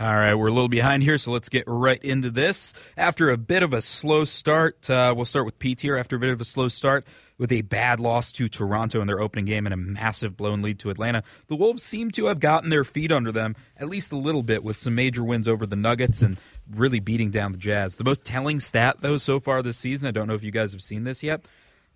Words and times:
All 0.00 0.14
right, 0.14 0.34
we're 0.34 0.46
a 0.46 0.52
little 0.52 0.68
behind 0.68 1.02
here, 1.02 1.18
so 1.18 1.32
let's 1.32 1.48
get 1.48 1.64
right 1.66 2.00
into 2.04 2.30
this. 2.30 2.72
After 2.96 3.30
a 3.30 3.36
bit 3.36 3.64
of 3.64 3.72
a 3.72 3.80
slow 3.80 4.22
start, 4.22 4.88
uh, 4.88 5.12
we'll 5.16 5.24
start 5.24 5.44
with 5.44 5.60
here. 5.80 5.96
After 5.96 6.14
a 6.14 6.18
bit 6.20 6.30
of 6.30 6.40
a 6.40 6.44
slow 6.44 6.68
start 6.68 7.04
with 7.36 7.50
a 7.50 7.62
bad 7.62 7.98
loss 7.98 8.30
to 8.32 8.48
Toronto 8.48 9.00
in 9.00 9.08
their 9.08 9.20
opening 9.20 9.44
game 9.44 9.66
and 9.66 9.72
a 9.72 9.76
massive 9.76 10.36
blown 10.36 10.62
lead 10.62 10.78
to 10.78 10.90
Atlanta, 10.90 11.24
the 11.48 11.56
Wolves 11.56 11.82
seem 11.82 12.12
to 12.12 12.26
have 12.26 12.38
gotten 12.38 12.70
their 12.70 12.84
feet 12.84 13.10
under 13.10 13.32
them 13.32 13.56
at 13.76 13.88
least 13.88 14.12
a 14.12 14.16
little 14.16 14.44
bit 14.44 14.62
with 14.62 14.78
some 14.78 14.94
major 14.94 15.24
wins 15.24 15.48
over 15.48 15.66
the 15.66 15.74
Nuggets 15.74 16.22
and 16.22 16.38
really 16.70 17.00
beating 17.00 17.32
down 17.32 17.50
the 17.50 17.58
Jazz. 17.58 17.96
The 17.96 18.04
most 18.04 18.24
telling 18.24 18.60
stat, 18.60 18.98
though, 19.00 19.16
so 19.16 19.40
far 19.40 19.64
this 19.64 19.78
season, 19.78 20.06
I 20.06 20.12
don't 20.12 20.28
know 20.28 20.34
if 20.34 20.44
you 20.44 20.52
guys 20.52 20.70
have 20.70 20.82
seen 20.82 21.02
this 21.02 21.24
yet. 21.24 21.40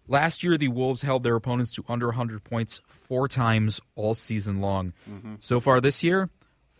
Last 0.08 0.42
year, 0.42 0.58
the 0.58 0.67
Wolves 0.67 1.03
held 1.03 1.23
their 1.23 1.36
opponents 1.36 1.73
to 1.77 1.84
under 1.89 2.06
100 2.06 2.42
points 2.42 2.80
four 2.89 3.28
times 3.28 3.80
all 3.95 4.14
season 4.17 4.61
long. 4.61 4.92
Mm-hmm. 5.08 5.34
So 5.39 5.61
far 5.61 5.80
this 5.80 6.03
year, 6.03 6.30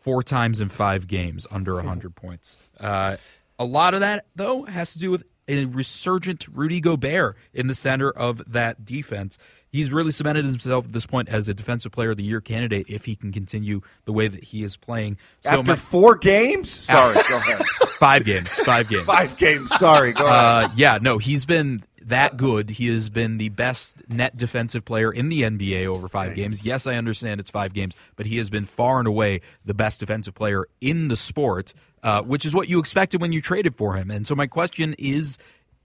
four 0.03 0.23
times 0.23 0.61
in 0.61 0.69
five 0.69 1.07
games 1.07 1.47
under 1.51 1.75
100 1.77 2.15
points. 2.15 2.59
Uh, 2.79 3.17
a 3.59 3.65
lot 3.65 3.95
of 3.95 4.01
that, 4.01 4.27
though, 4.35 4.65
has 4.65 4.93
to 4.95 4.99
do 4.99 5.11
with 5.11 5.23
a 5.49 5.65
resurgent 5.67 6.47
Rudy 6.53 6.81
Gobert 6.81 7.37
in 7.53 7.67
the 7.67 7.75
center 7.75 8.11
of 8.11 8.43
that 8.53 8.85
defense. 8.85 9.39
He's 9.69 9.93
really 9.93 10.13
cemented 10.13 10.45
himself 10.45 10.87
at 10.87 10.93
this 10.93 11.07
point 11.07 11.29
as 11.29 11.49
a 11.49 11.55
defensive 11.55 11.93
player 11.93 12.11
of 12.11 12.17
the 12.17 12.23
year 12.23 12.41
candidate 12.41 12.87
if 12.89 13.05
he 13.07 13.17
can 13.17 13.33
continue 13.33 13.81
the 14.05 14.13
way 14.13 14.29
that 14.29 14.45
he 14.45 14.63
is 14.63 14.77
playing. 14.77 15.19
So 15.41 15.51
After 15.51 15.63
my, 15.73 15.77
four 15.77 16.17
games? 16.17 16.71
Sorry, 16.71 17.15
go 17.29 17.37
ahead. 17.37 17.67
Five 17.99 18.25
games. 18.25 18.57
Five 18.57 18.89
games. 18.89 19.05
Five 19.05 19.37
games. 19.37 19.71
Sorry, 19.79 20.13
go 20.13 20.27
ahead. 20.27 20.65
Uh, 20.65 20.69
yeah, 20.77 20.99
no, 21.01 21.19
he's 21.19 21.45
been 21.45 21.83
that 22.09 22.37
good. 22.37 22.71
He 22.71 22.89
has 22.89 23.09
been 23.09 23.39
the 23.39 23.49
best 23.49 24.03
net 24.09 24.37
defensive 24.37 24.85
player 24.85 25.13
in 25.13 25.29
the 25.29 25.43
NBA 25.43 25.87
over 25.87 26.09
five 26.09 26.35
games. 26.35 26.65
Yes, 26.65 26.87
I 26.87 26.97
understand 26.97 27.41
it's 27.41 27.51
five 27.51 27.73
games, 27.73 27.95
but 28.17 28.27
he 28.27 28.39
has 28.39 28.51
been 28.51 28.65
far 28.65 28.99
and 28.99 29.09
away 29.09 29.41
the 29.65 29.75
best 29.75 30.01
defensive 30.01 30.35
player 30.35 30.67
in 30.81 31.09
the 31.09 31.17
sport, 31.17 31.75
uh, 32.03 32.23
which 32.23 32.45
is 32.45 32.55
what 32.55 32.69
you 32.69 32.79
expected 32.79 33.21
when 33.21 33.33
you 33.33 33.41
traded 33.41 33.75
for 33.75 33.95
him. 33.95 34.11
And 34.11 34.27
so 34.27 34.35
my 34.35 34.47
question 34.47 34.95
is 34.99 35.39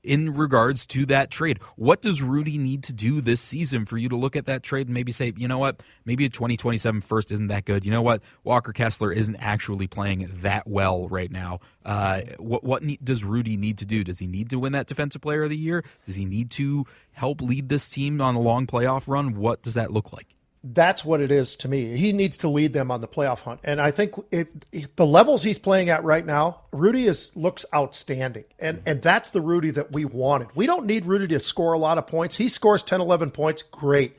in 0.04 0.34
regards 0.34 0.86
to 0.88 1.06
that 1.08 1.30
trade. 1.32 1.60
What 1.76 2.02
does 2.02 2.22
Rudy 2.22 2.58
need 2.58 2.84
to 2.84 2.94
do 2.94 3.22
this 3.22 3.42
season 3.42 3.86
for 3.86 3.98
you 3.98 4.10
to 4.10 4.16
look 4.16 4.36
at 4.36 4.46
that 4.46 4.64
trade 4.64 4.88
and 4.88 4.94
maybe 4.94 5.12
say, 5.12 5.34
you 5.36 5.48
know 5.48 5.58
what, 5.58 5.82
maybe 6.06 6.26
a 6.26 6.30
2027 6.30 7.02
first 7.02 7.32
isn't 7.32 7.48
that 7.48 7.66
good. 7.66 7.86
You 7.86 7.92
know 7.92 8.02
what, 8.02 8.22
Walker 8.44 8.72
Kessler 8.72 9.12
isn't 9.12 9.36
actually 9.38 9.88
playing 9.88 10.30
that 10.42 10.68
well 10.68 11.08
right 11.10 11.32
now. 11.32 11.60
Uh, 11.86 12.22
what 12.38 12.64
what 12.64 12.84
does 13.04 13.24
Rudy 13.24 13.58
need 13.58 13.78
to 13.80 13.86
do? 13.86 14.04
Does 14.04 14.20
he 14.20 14.28
need 14.28 14.50
to 14.50 14.60
win 14.60 14.74
that 14.74 14.88
Defensive 14.88 15.22
Player 15.22 15.44
of 15.44 15.50
the 15.50 15.58
Year? 15.58 15.84
Does 16.06 16.16
he 16.16 16.26
need 16.26 16.52
to 16.52 16.86
help 17.12 17.42
lead 17.42 17.70
this 17.70 17.90
team 17.90 18.22
on 18.22 18.36
a 18.36 18.40
long 18.40 18.68
playoff 18.68 19.08
run? 19.08 19.36
What 19.36 19.62
does 19.62 19.74
that 19.76 19.92
look 19.92 20.14
like? 20.14 20.37
That's 20.64 21.06
what 21.06 21.22
it 21.22 21.32
is 21.32 21.56
to 21.58 21.68
me. 21.68 21.98
He 21.98 22.12
needs 22.12 22.38
to 22.40 22.50
lead 22.50 22.74
them 22.74 22.92
on 22.92 23.02
the 23.02 23.08
playoff 23.08 23.42
hunt, 23.42 23.62
and 23.64 23.80
I 23.80 23.92
think 23.92 24.16
the 24.32 25.06
levels 25.06 25.44
he's 25.44 25.60
playing 25.60 25.90
at 25.90 26.04
right 26.04 26.26
now, 26.26 26.62
Rudy 26.72 27.06
is 27.06 27.32
looks 27.36 27.66
outstanding, 27.74 28.46
and 28.60 28.82
and 28.86 29.02
that's 29.02 29.30
the 29.30 29.42
Rudy 29.42 29.72
that 29.72 29.92
we 29.92 30.06
wanted. 30.06 30.50
We 30.56 30.66
don't 30.66 30.86
need 30.86 31.06
Rudy 31.06 31.28
to 31.28 31.40
score 31.40 31.74
a 31.74 31.78
lot 31.78 31.98
of 31.98 32.08
points. 32.08 32.36
He 32.36 32.50
scores 32.50 32.84
10, 32.84 33.02
11 33.02 33.32
points, 33.32 33.62
great, 33.62 34.18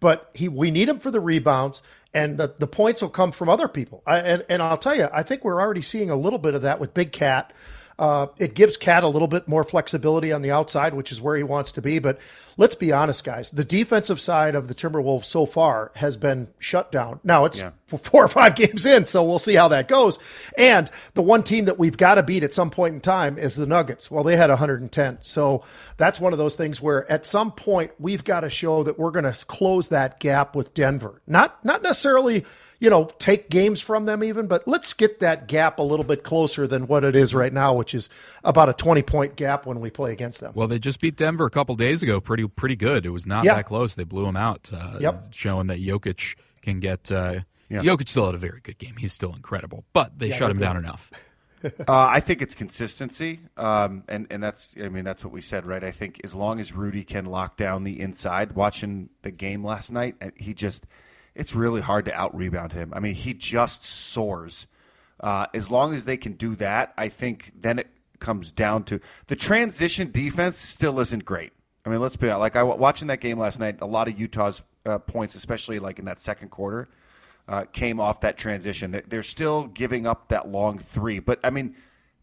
but 0.00 0.30
he 0.34 0.48
we 0.48 0.70
need 0.70 0.88
him 0.88 0.98
for 0.98 1.10
the 1.10 1.20
rebounds, 1.20 1.82
and 2.12 2.36
the 2.36 2.54
the 2.58 2.66
points 2.66 3.00
will 3.00 3.08
come 3.08 3.32
from 3.32 3.48
other 3.48 3.68
people. 3.68 4.02
I, 4.06 4.18
and 4.18 4.44
and 4.48 4.62
I'll 4.62 4.78
tell 4.78 4.96
you, 4.96 5.08
I 5.12 5.22
think 5.22 5.44
we're 5.44 5.60
already 5.60 5.82
seeing 5.82 6.10
a 6.10 6.16
little 6.16 6.38
bit 6.38 6.54
of 6.54 6.62
that 6.62 6.80
with 6.80 6.94
Big 6.94 7.12
Cat. 7.12 7.52
Uh, 7.98 8.26
it 8.38 8.54
gives 8.54 8.76
Cat 8.76 9.04
a 9.04 9.08
little 9.08 9.28
bit 9.28 9.48
more 9.48 9.64
flexibility 9.64 10.30
on 10.32 10.42
the 10.42 10.50
outside, 10.50 10.92
which 10.92 11.10
is 11.10 11.22
where 11.22 11.36
he 11.36 11.42
wants 11.42 11.72
to 11.72 11.80
be, 11.80 11.98
but 11.98 12.18
let's 12.56 12.74
be 12.74 12.92
honest, 12.92 13.24
guys. 13.24 13.50
The 13.50 13.64
defensive 13.64 14.20
side 14.20 14.54
of 14.54 14.68
the 14.68 14.74
Timberwolves 14.74 15.24
so 15.24 15.46
far 15.46 15.92
has 15.96 16.16
been 16.16 16.48
shut 16.58 16.90
down. 16.90 17.20
Now 17.22 17.44
it's 17.44 17.58
yeah. 17.58 17.70
four 17.86 18.24
or 18.24 18.28
five 18.28 18.54
games 18.56 18.86
in, 18.86 19.06
so 19.06 19.24
we'll 19.24 19.38
see 19.38 19.54
how 19.54 19.68
that 19.68 19.88
goes. 19.88 20.18
And 20.56 20.90
the 21.14 21.22
one 21.22 21.42
team 21.42 21.66
that 21.66 21.78
we've 21.78 21.96
got 21.96 22.16
to 22.16 22.22
beat 22.22 22.44
at 22.44 22.54
some 22.54 22.70
point 22.70 22.94
in 22.94 23.00
time 23.00 23.38
is 23.38 23.56
the 23.56 23.66
Nuggets. 23.66 24.10
Well, 24.10 24.24
they 24.24 24.36
had 24.36 24.50
110. 24.50 25.18
So 25.20 25.64
that's 25.96 26.20
one 26.20 26.32
of 26.32 26.38
those 26.38 26.56
things 26.56 26.80
where 26.80 27.10
at 27.10 27.26
some 27.26 27.52
point 27.52 27.92
we've 27.98 28.24
got 28.24 28.40
to 28.40 28.50
show 28.50 28.82
that 28.84 28.98
we're 28.98 29.10
going 29.10 29.30
to 29.30 29.46
close 29.46 29.88
that 29.88 30.20
gap 30.20 30.56
with 30.56 30.74
Denver. 30.74 31.20
Not 31.26 31.64
not 31.64 31.82
necessarily 31.82 32.44
you 32.78 32.90
know, 32.90 33.04
take 33.18 33.48
games 33.48 33.80
from 33.80 34.04
them 34.04 34.22
even, 34.22 34.46
but 34.46 34.66
let's 34.68 34.92
get 34.92 35.20
that 35.20 35.48
gap 35.48 35.78
a 35.78 35.82
little 35.82 36.04
bit 36.04 36.22
closer 36.22 36.66
than 36.66 36.86
what 36.86 37.04
it 37.04 37.16
is 37.16 37.34
right 37.34 37.52
now, 37.52 37.72
which 37.72 37.94
is 37.94 38.10
about 38.44 38.68
a 38.68 38.74
20 38.74 39.02
point 39.02 39.36
gap 39.36 39.66
when 39.66 39.80
we 39.80 39.88
play 39.90 40.12
against 40.12 40.40
them. 40.40 40.52
Well, 40.54 40.68
they 40.68 40.78
just 40.78 41.00
beat 41.00 41.16
Denver 41.16 41.46
a 41.46 41.50
couple 41.50 41.74
days 41.76 42.02
ago. 42.02 42.20
Pretty, 42.20 42.45
pretty 42.48 42.76
good. 42.76 43.06
It 43.06 43.10
was 43.10 43.26
not 43.26 43.44
that 43.44 43.66
close. 43.66 43.94
They 43.94 44.04
blew 44.04 44.26
him 44.26 44.36
out. 44.36 44.70
Uh, 44.72 44.98
yep. 45.00 45.24
Showing 45.32 45.66
that 45.68 45.78
Jokic 45.78 46.36
can 46.62 46.80
get, 46.80 47.10
uh, 47.10 47.40
Jokic 47.70 48.08
still 48.08 48.26
had 48.26 48.34
a 48.34 48.38
very 48.38 48.60
good 48.60 48.78
game. 48.78 48.96
He's 48.98 49.12
still 49.12 49.34
incredible, 49.34 49.84
but 49.92 50.18
they 50.18 50.28
yeah, 50.28 50.36
shut 50.36 50.50
him 50.50 50.58
good. 50.58 50.64
down 50.64 50.76
enough. 50.76 51.10
uh, 51.64 51.70
I 51.88 52.20
think 52.20 52.42
it's 52.42 52.54
consistency, 52.54 53.40
um, 53.56 54.04
and 54.08 54.26
and 54.30 54.42
that's 54.42 54.74
I 54.80 54.88
mean 54.88 55.04
that's 55.04 55.24
what 55.24 55.32
we 55.32 55.40
said, 55.40 55.66
right? 55.66 55.82
I 55.82 55.90
think 55.90 56.20
as 56.22 56.34
long 56.34 56.60
as 56.60 56.72
Rudy 56.72 57.02
can 57.02 57.24
lock 57.24 57.56
down 57.56 57.84
the 57.84 58.00
inside, 58.00 58.52
watching 58.52 59.08
the 59.22 59.30
game 59.30 59.64
last 59.64 59.90
night, 59.90 60.16
he 60.36 60.54
just 60.54 60.86
it's 61.34 61.54
really 61.54 61.80
hard 61.80 62.04
to 62.06 62.14
out 62.14 62.34
rebound 62.36 62.72
him. 62.72 62.92
I 62.94 63.00
mean, 63.00 63.14
he 63.14 63.34
just 63.34 63.84
soars. 63.84 64.66
Uh, 65.18 65.46
as 65.54 65.70
long 65.70 65.94
as 65.94 66.04
they 66.04 66.16
can 66.16 66.34
do 66.34 66.56
that, 66.56 66.92
I 66.96 67.08
think 67.08 67.52
then 67.58 67.78
it 67.78 67.88
comes 68.18 68.50
down 68.50 68.84
to 68.84 69.00
the 69.26 69.36
transition 69.36 70.10
defense 70.10 70.58
still 70.58 71.00
isn't 71.00 71.24
great. 71.24 71.52
I 71.86 71.88
mean, 71.88 72.00
let's 72.00 72.16
be 72.16 72.28
honest. 72.28 72.40
Like 72.40 72.56
I 72.56 72.64
watching 72.64 73.08
that 73.08 73.20
game 73.20 73.38
last 73.38 73.60
night, 73.60 73.78
a 73.80 73.86
lot 73.86 74.08
of 74.08 74.18
Utah's 74.18 74.62
uh, 74.84 74.98
points, 74.98 75.36
especially 75.36 75.78
like 75.78 76.00
in 76.00 76.04
that 76.06 76.18
second 76.18 76.48
quarter, 76.48 76.88
uh, 77.48 77.64
came 77.72 78.00
off 78.00 78.20
that 78.22 78.36
transition. 78.36 79.00
They're 79.06 79.22
still 79.22 79.68
giving 79.68 80.04
up 80.04 80.28
that 80.28 80.48
long 80.48 80.80
three, 80.80 81.20
but 81.20 81.38
I 81.44 81.50
mean, 81.50 81.76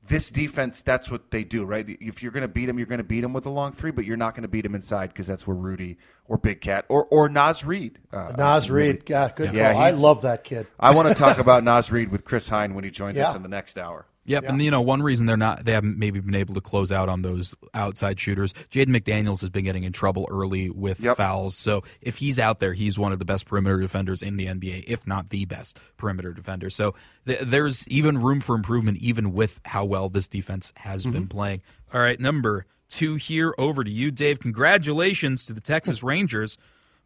this 0.05 0.29
defense, 0.31 0.81
that's 0.81 1.09
what 1.09 1.31
they 1.31 1.45
do, 1.45 1.63
right? 1.63 1.85
If 1.87 2.21
you're 2.21 2.33
going 2.33 2.41
to 2.41 2.49
beat 2.49 2.65
them, 2.65 2.77
you're 2.77 2.87
going 2.87 2.97
to 2.97 3.05
beat 3.05 3.21
them 3.21 3.31
with 3.31 3.45
a 3.45 3.49
long 3.49 3.71
three, 3.71 3.91
but 3.91 4.03
you're 4.03 4.17
not 4.17 4.35
going 4.35 4.41
to 4.41 4.49
beat 4.49 4.63
them 4.63 4.75
inside 4.75 5.07
because 5.07 5.27
that's 5.27 5.47
where 5.47 5.55
Rudy 5.55 5.97
or 6.25 6.37
Big 6.37 6.61
Cat 6.61 6.85
or 6.89 7.05
or 7.05 7.29
Naz 7.29 7.63
Reid. 7.63 7.99
Uh, 8.11 8.33
Naz 8.37 8.69
Reid, 8.69 9.03
yeah, 9.07 9.31
good 9.35 9.53
yeah, 9.53 9.73
call. 9.73 9.81
I 9.81 9.91
love 9.91 10.21
that 10.23 10.43
kid. 10.43 10.67
I 10.79 10.95
want 10.95 11.09
to 11.09 11.15
talk 11.15 11.37
about 11.37 11.63
Naz 11.65 11.91
Reid 11.91 12.11
with 12.11 12.23
Chris 12.23 12.49
Hine 12.49 12.73
when 12.73 12.83
he 12.83 12.91
joins 12.91 13.17
yeah. 13.17 13.29
us 13.29 13.35
in 13.35 13.43
the 13.43 13.49
next 13.49 13.77
hour. 13.77 14.05
Yep, 14.25 14.43
yeah. 14.43 14.49
and 14.49 14.61
you 14.61 14.71
know 14.71 14.81
one 14.81 15.01
reason 15.03 15.27
they're 15.27 15.35
not 15.35 15.65
they 15.65 15.73
haven't 15.73 15.97
maybe 15.97 16.21
been 16.21 16.35
able 16.35 16.53
to 16.53 16.61
close 16.61 16.93
out 16.93 17.09
on 17.09 17.23
those 17.23 17.55
outside 17.73 18.19
shooters. 18.19 18.53
Jaden 18.71 18.95
McDaniels 18.95 19.41
has 19.41 19.49
been 19.49 19.65
getting 19.65 19.83
in 19.83 19.91
trouble 19.91 20.27
early 20.31 20.69
with 20.69 21.01
yep. 21.01 21.17
fouls, 21.17 21.57
so 21.57 21.83
if 22.01 22.17
he's 22.17 22.39
out 22.39 22.59
there, 22.59 22.73
he's 22.73 22.97
one 22.97 23.11
of 23.11 23.19
the 23.19 23.25
best 23.25 23.45
perimeter 23.45 23.81
defenders 23.81 24.21
in 24.21 24.37
the 24.37 24.45
NBA, 24.45 24.85
if 24.87 25.05
not 25.05 25.29
the 25.29 25.43
best 25.43 25.79
perimeter 25.97 26.31
defender. 26.31 26.69
So 26.69 26.95
th- 27.27 27.41
there's 27.41 27.85
even 27.89 28.17
room 28.17 28.39
for 28.39 28.55
improvement, 28.55 28.99
even 28.99 29.33
with 29.33 29.59
how 29.65 29.83
well 29.83 30.07
this 30.07 30.29
defense 30.29 30.71
has 30.77 31.03
mm-hmm. 31.03 31.13
been 31.13 31.27
playing. 31.27 31.61
All 31.93 31.99
right, 31.99 32.19
number 32.19 32.65
two 32.93 33.15
here 33.15 33.55
over 33.57 33.83
to 33.83 33.89
you, 33.89 34.11
Dave. 34.11 34.39
Congratulations 34.39 35.45
to 35.45 35.53
the 35.53 35.61
Texas 35.61 36.03
Rangers 36.03 36.57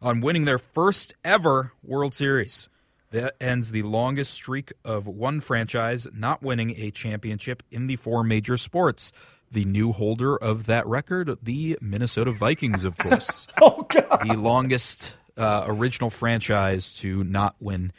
on 0.02 0.20
winning 0.20 0.44
their 0.44 0.58
first 0.58 1.14
ever 1.24 1.72
World 1.82 2.14
Series. 2.14 2.68
That 3.10 3.36
ends 3.40 3.70
the 3.70 3.82
longest 3.82 4.34
streak 4.34 4.70
of 4.84 5.06
one 5.06 5.40
franchise 5.40 6.06
not 6.12 6.42
winning 6.42 6.78
a 6.78 6.90
championship 6.90 7.62
in 7.70 7.86
the 7.86 7.96
four 7.96 8.22
major 8.22 8.58
sports. 8.58 9.12
The 9.50 9.64
new 9.64 9.92
holder 9.92 10.36
of 10.36 10.66
that 10.66 10.86
record, 10.86 11.38
the 11.42 11.78
Minnesota 11.80 12.32
Vikings, 12.32 12.84
of 12.84 12.98
course. 12.98 13.46
oh, 13.62 13.86
God. 13.88 14.28
The 14.28 14.36
longest 14.36 15.16
uh, 15.38 15.64
original 15.66 16.10
franchise 16.10 16.94
to 16.98 17.24
not 17.24 17.56
win 17.60 17.92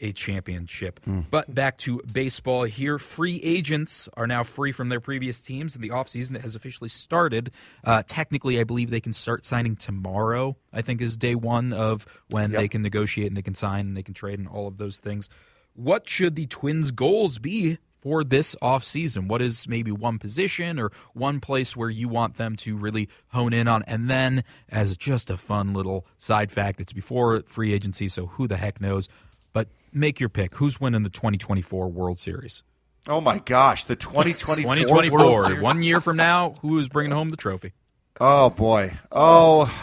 a 0.00 0.12
championship. 0.12 1.00
But 1.30 1.54
back 1.54 1.78
to 1.78 2.00
baseball 2.12 2.64
here. 2.64 2.98
Free 2.98 3.40
agents 3.42 4.08
are 4.16 4.26
now 4.26 4.42
free 4.42 4.72
from 4.72 4.88
their 4.88 5.00
previous 5.00 5.42
teams, 5.42 5.74
and 5.74 5.82
the 5.82 5.90
offseason 5.90 6.32
that 6.32 6.42
has 6.42 6.54
officially 6.54 6.88
started. 6.88 7.50
Uh, 7.84 8.02
technically, 8.06 8.60
I 8.60 8.64
believe 8.64 8.90
they 8.90 9.00
can 9.00 9.12
start 9.12 9.44
signing 9.44 9.76
tomorrow, 9.76 10.56
I 10.72 10.82
think 10.82 11.00
is 11.00 11.16
day 11.16 11.34
one 11.34 11.72
of 11.72 12.06
when 12.30 12.52
they 12.52 12.68
can 12.68 12.82
negotiate 12.82 13.28
and 13.28 13.36
they 13.36 13.42
can 13.42 13.54
sign 13.54 13.86
and 13.86 13.96
they 13.96 14.02
can 14.02 14.14
trade 14.14 14.38
and 14.38 14.48
all 14.48 14.66
of 14.66 14.78
those 14.78 14.98
things. 15.00 15.28
What 15.74 16.08
should 16.08 16.36
the 16.36 16.46
Twins' 16.46 16.90
goals 16.90 17.38
be 17.38 17.78
for 18.00 18.24
this 18.24 18.54
offseason? 18.62 19.28
What 19.28 19.42
is 19.42 19.68
maybe 19.68 19.90
one 19.90 20.18
position 20.18 20.78
or 20.78 20.90
one 21.12 21.40
place 21.40 21.76
where 21.76 21.90
you 21.90 22.08
want 22.08 22.36
them 22.36 22.56
to 22.56 22.76
really 22.76 23.08
hone 23.28 23.52
in 23.52 23.68
on? 23.68 23.82
And 23.82 24.08
then, 24.08 24.44
as 24.68 24.96
just 24.96 25.28
a 25.28 25.36
fun 25.36 25.74
little 25.74 26.06
side 26.16 26.50
fact, 26.50 26.80
it's 26.80 26.92
before 26.92 27.42
free 27.46 27.74
agency, 27.74 28.08
so 28.08 28.26
who 28.26 28.46
the 28.48 28.56
heck 28.56 28.80
knows? 28.80 29.08
But 29.56 29.68
make 29.90 30.20
your 30.20 30.28
pick. 30.28 30.56
Who's 30.56 30.78
winning 30.78 31.02
the 31.02 31.08
2024 31.08 31.88
World 31.88 32.18
Series? 32.18 32.62
Oh 33.08 33.22
my 33.22 33.38
gosh, 33.38 33.84
the 33.84 33.96
2024 33.96 34.66
World 34.66 34.86
2024. 34.86 35.44
Series. 35.44 35.62
One 35.62 35.82
year 35.82 36.02
from 36.02 36.18
now, 36.18 36.56
who 36.60 36.78
is 36.78 36.90
bringing 36.90 37.12
home 37.12 37.30
the 37.30 37.38
trophy? 37.38 37.72
Oh 38.20 38.50
boy. 38.50 38.98
Oh, 39.10 39.74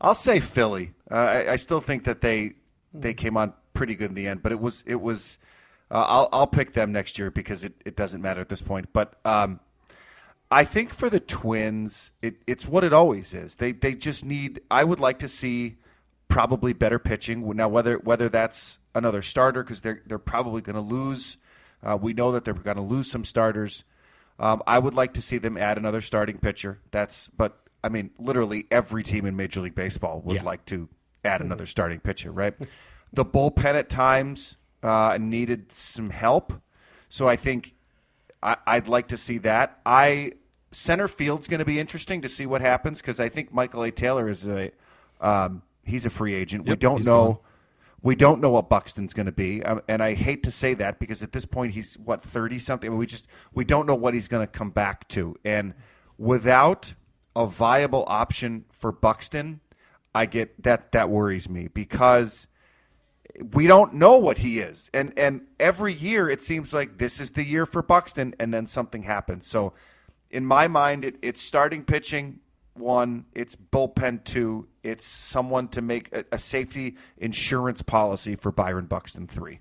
I'll 0.00 0.16
say 0.16 0.40
Philly. 0.40 0.94
Uh, 1.08 1.14
I, 1.14 1.52
I 1.52 1.56
still 1.56 1.80
think 1.80 2.02
that 2.02 2.20
they 2.20 2.54
they 2.92 3.14
came 3.14 3.36
on 3.36 3.52
pretty 3.74 3.94
good 3.94 4.10
in 4.10 4.16
the 4.16 4.26
end, 4.26 4.42
but 4.42 4.50
it 4.50 4.58
was 4.58 4.82
it 4.88 5.00
was. 5.00 5.38
Uh, 5.88 6.04
I'll 6.08 6.28
I'll 6.32 6.48
pick 6.48 6.72
them 6.72 6.90
next 6.90 7.20
year 7.20 7.30
because 7.30 7.62
it, 7.62 7.74
it 7.84 7.94
doesn't 7.94 8.20
matter 8.20 8.40
at 8.40 8.48
this 8.48 8.60
point. 8.60 8.92
But 8.92 9.20
um, 9.24 9.60
I 10.50 10.64
think 10.64 10.92
for 10.92 11.08
the 11.08 11.20
Twins, 11.20 12.10
it, 12.22 12.38
it's 12.48 12.66
what 12.66 12.82
it 12.82 12.92
always 12.92 13.32
is. 13.34 13.54
They 13.54 13.70
they 13.70 13.94
just 13.94 14.24
need. 14.24 14.62
I 14.68 14.82
would 14.82 14.98
like 14.98 15.20
to 15.20 15.28
see 15.28 15.76
probably 16.28 16.72
better 16.72 16.98
pitching 16.98 17.56
now. 17.56 17.68
Whether 17.68 17.98
whether 17.98 18.28
that's 18.28 18.78
another 18.94 19.22
starter 19.22 19.62
because 19.62 19.80
they're 19.80 20.02
they're 20.06 20.18
probably 20.18 20.60
going 20.62 20.74
to 20.76 20.80
lose. 20.80 21.36
Uh, 21.82 21.96
we 22.00 22.12
know 22.12 22.32
that 22.32 22.44
they're 22.44 22.54
going 22.54 22.76
to 22.76 22.82
lose 22.82 23.10
some 23.10 23.24
starters. 23.24 23.84
Um, 24.38 24.62
I 24.66 24.78
would 24.78 24.94
like 24.94 25.14
to 25.14 25.22
see 25.22 25.38
them 25.38 25.56
add 25.56 25.78
another 25.78 26.00
starting 26.00 26.38
pitcher. 26.38 26.80
That's 26.90 27.28
but 27.28 27.60
I 27.84 27.88
mean, 27.88 28.10
literally 28.18 28.66
every 28.70 29.02
team 29.02 29.26
in 29.26 29.36
Major 29.36 29.60
League 29.60 29.74
Baseball 29.74 30.20
would 30.24 30.36
Yeah. 30.36 30.42
like 30.42 30.64
to 30.66 30.88
add 31.24 31.40
another 31.40 31.66
starting 31.66 32.00
pitcher, 32.00 32.32
right? 32.32 32.54
The 33.12 33.24
bullpen 33.24 33.74
at 33.74 33.88
times 33.88 34.56
uh, 34.82 35.16
needed 35.20 35.72
some 35.72 36.10
help, 36.10 36.52
so 37.08 37.28
I 37.28 37.36
think 37.36 37.74
I, 38.42 38.56
I'd 38.66 38.88
like 38.88 39.08
to 39.08 39.16
see 39.16 39.38
that. 39.38 39.78
I 39.86 40.32
center 40.72 41.08
field's 41.08 41.48
going 41.48 41.58
to 41.60 41.64
be 41.64 41.78
interesting 41.78 42.20
to 42.22 42.28
see 42.28 42.44
what 42.46 42.60
happens 42.60 43.00
because 43.00 43.18
I 43.18 43.28
think 43.28 43.52
Michael 43.52 43.82
A. 43.84 43.90
Taylor 43.90 44.28
is 44.28 44.46
a 44.46 44.72
um, 45.20 45.62
he's 45.86 46.04
a 46.04 46.10
free 46.10 46.34
agent. 46.34 46.66
we 46.66 46.76
don't 46.76 47.06
know. 47.06 47.26
gone. 47.26 47.38
We 48.02 48.14
don't 48.14 48.40
know 48.40 48.50
what 48.50 48.68
Buxton's 48.68 49.14
going 49.14 49.26
to 49.26 49.32
be, 49.32 49.64
um, 49.64 49.80
and 49.88 50.02
I 50.02 50.14
hate 50.14 50.44
to 50.44 50.50
say 50.50 50.74
that 50.74 51.00
because 51.00 51.22
at 51.22 51.32
this 51.32 51.44
point 51.44 51.72
he's 51.72 51.94
what 51.94 52.22
thirty 52.22 52.58
something. 52.58 52.96
we 52.96 53.06
just 53.06 53.26
we 53.52 53.64
don't 53.64 53.86
know 53.86 53.94
what 53.94 54.14
he's 54.14 54.28
going 54.28 54.46
to 54.46 54.50
come 54.50 54.70
back 54.70 55.08
to, 55.08 55.34
and 55.44 55.74
without 56.18 56.94
a 57.34 57.46
viable 57.46 58.04
option 58.06 58.64
for 58.70 58.92
Buxton, 58.92 59.60
I 60.14 60.26
get 60.26 60.62
that 60.62 60.92
that 60.92 61.10
worries 61.10 61.48
me 61.48 61.68
because 61.68 62.46
we 63.52 63.66
don't 63.66 63.94
know 63.94 64.16
what 64.16 64.38
he 64.38 64.60
is, 64.60 64.90
and 64.94 65.12
and 65.16 65.42
every 65.60 65.92
year 65.92 66.28
it 66.28 66.42
seems 66.42 66.72
like 66.72 66.98
this 66.98 67.20
is 67.20 67.32
the 67.32 67.44
year 67.44 67.66
for 67.66 67.82
Buxton, 67.82 68.34
and 68.38 68.52
then 68.52 68.66
something 68.66 69.02
happens. 69.02 69.46
So, 69.46 69.74
in 70.30 70.44
my 70.46 70.68
mind, 70.68 71.04
it, 71.04 71.16
it's 71.22 71.42
starting 71.42 71.84
pitching 71.84 72.40
one, 72.78 73.26
it's 73.34 73.56
bullpen 73.56 74.24
two, 74.24 74.68
it's 74.82 75.06
someone 75.06 75.68
to 75.68 75.82
make 75.82 76.12
a, 76.12 76.24
a 76.32 76.38
safety 76.38 76.96
insurance 77.16 77.82
policy 77.82 78.36
for 78.36 78.52
Byron 78.52 78.86
Buxton 78.86 79.26
three. 79.26 79.60